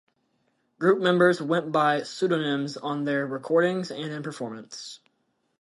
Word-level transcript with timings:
Group 0.79 0.99
members 0.99 1.39
went 1.43 1.71
by 1.71 2.01
pseudonyms 2.01 2.75
on 2.75 3.03
their 3.03 3.27
recordings 3.27 3.91
and 3.91 4.11
in 4.11 4.23
performance. 4.23 4.99